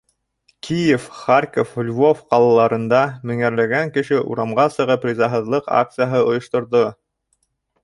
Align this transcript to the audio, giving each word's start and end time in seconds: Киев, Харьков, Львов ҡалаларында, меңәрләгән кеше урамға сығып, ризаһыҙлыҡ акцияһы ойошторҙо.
Киев, 0.67 1.03
Харьков, 1.17 1.75
Львов 1.89 2.23
ҡалаларында, 2.33 3.03
меңәрләгән 3.33 3.93
кеше 3.99 4.23
урамға 4.33 4.67
сығып, 4.79 5.07
ризаһыҙлыҡ 5.11 5.71
акцияһы 5.83 6.27
ойошторҙо. 6.33 6.85